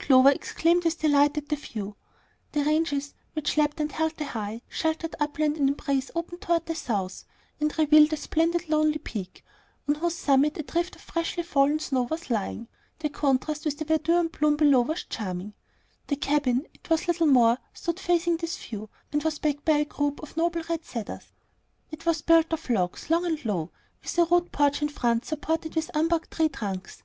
Clover 0.00 0.30
exclaimed 0.30 0.82
with 0.84 0.98
delight 0.98 1.38
at 1.38 1.48
the 1.48 1.54
view. 1.54 1.94
The 2.50 2.64
ranges 2.64 3.14
which 3.34 3.56
lapped 3.56 3.78
and 3.78 3.92
held 3.92 4.16
the 4.16 4.24
high, 4.24 4.62
sheltered 4.68 5.14
upland 5.20 5.56
in 5.56 5.68
embrace 5.68 6.10
opened 6.16 6.40
toward 6.40 6.66
the 6.66 6.74
south, 6.74 7.24
and 7.60 7.72
revealed 7.78 8.12
a 8.12 8.16
splendid 8.16 8.68
lonely 8.68 8.98
peak, 8.98 9.44
on 9.88 9.94
whose 9.94 10.16
summit 10.16 10.58
a 10.58 10.64
drift 10.64 10.96
of 10.96 11.02
freshly 11.02 11.44
fallen 11.44 11.78
snow 11.78 12.02
was 12.02 12.30
lying. 12.30 12.66
The 12.98 13.10
contrast 13.10 13.64
with 13.64 13.78
the 13.78 13.84
verdure 13.84 14.18
and 14.18 14.32
bloom 14.32 14.56
below 14.56 14.80
was 14.80 15.04
charming. 15.04 15.54
The 16.08 16.16
cabin 16.16 16.66
it 16.74 16.90
was 16.90 17.06
little 17.06 17.28
more 17.28 17.58
stood 17.72 18.00
facing 18.00 18.38
this 18.38 18.58
view, 18.60 18.90
and 19.12 19.22
was 19.22 19.38
backed 19.38 19.64
by 19.64 19.76
a 19.78 19.84
group 19.84 20.20
of 20.20 20.36
noble 20.36 20.62
red 20.68 20.84
cedars. 20.84 21.30
It 21.92 22.04
was 22.04 22.22
built 22.22 22.52
of 22.52 22.68
logs, 22.68 23.08
long 23.08 23.24
and 23.24 23.44
low, 23.44 23.70
with 24.02 24.18
a 24.18 24.24
rude 24.24 24.50
porch 24.50 24.82
in 24.82 24.88
front 24.88 25.26
supported 25.26 25.78
on 25.78 25.84
unbarked 25.94 26.32
tree 26.32 26.48
trunks. 26.48 27.04